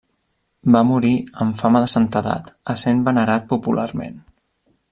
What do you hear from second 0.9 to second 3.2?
morir amb fama de santedat, essent